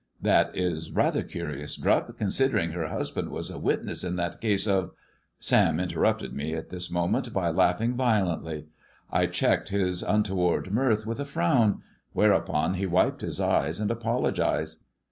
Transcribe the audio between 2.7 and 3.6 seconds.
her husband jvas a